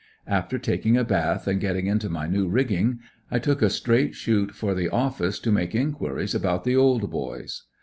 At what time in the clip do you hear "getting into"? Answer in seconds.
1.61-2.09